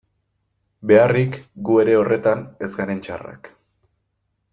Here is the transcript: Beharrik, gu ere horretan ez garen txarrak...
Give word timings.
Beharrik, 0.91 1.37
gu 1.69 1.75
ere 1.83 1.97
horretan 1.99 2.41
ez 2.69 2.71
garen 2.79 3.05
txarrak... 3.09 3.53